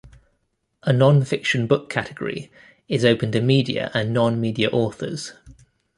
[0.81, 2.51] A non-fiction book category
[2.87, 5.33] is open to media and non-media authors.